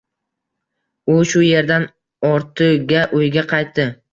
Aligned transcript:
U 1.15 1.17
shu 1.33 1.45
yerdan 1.49 1.87
ortigauyga 2.33 3.49
qaytdi 3.53 3.89